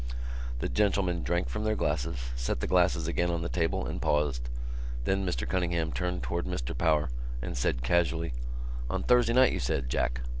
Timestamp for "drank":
1.21-1.47